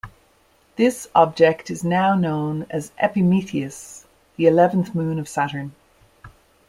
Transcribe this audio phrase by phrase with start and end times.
[0.77, 5.75] This object is now known as Epimetheus, the eleventh moon of Saturn.